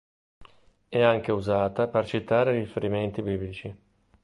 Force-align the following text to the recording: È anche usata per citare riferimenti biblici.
È 0.89 0.99
anche 0.99 1.31
usata 1.31 1.87
per 1.87 2.07
citare 2.07 2.57
riferimenti 2.57 3.21
biblici. 3.21 3.75